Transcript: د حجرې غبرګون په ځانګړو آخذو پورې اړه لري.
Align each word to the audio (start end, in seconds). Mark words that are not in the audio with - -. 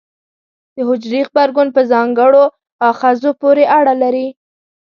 د 0.75 0.77
حجرې 0.89 1.21
غبرګون 1.27 1.67
په 1.75 1.81
ځانګړو 1.91 2.43
آخذو 2.89 3.31
پورې 3.41 3.63
اړه 3.77 3.93
لري. 4.03 4.27